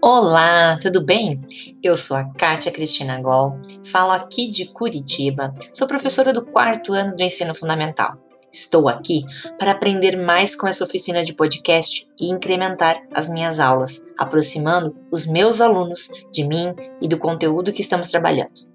[0.00, 1.40] Olá, tudo bem?
[1.82, 7.16] Eu sou a Kátia Cristina Gol, falo aqui de Curitiba, sou professora do quarto ano
[7.16, 8.16] do ensino fundamental.
[8.50, 9.24] Estou aqui
[9.58, 15.26] para aprender mais com essa oficina de podcast e incrementar as minhas aulas, aproximando os
[15.26, 16.72] meus alunos de mim
[17.02, 18.68] e do conteúdo que estamos trabalhando.